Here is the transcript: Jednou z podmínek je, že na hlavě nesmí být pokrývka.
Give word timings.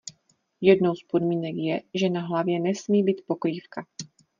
Jednou 0.61 0.95
z 0.95 1.03
podmínek 1.03 1.55
je, 1.55 1.81
že 1.95 2.09
na 2.09 2.21
hlavě 2.21 2.59
nesmí 2.59 3.03
být 3.03 3.21
pokrývka. 3.27 3.85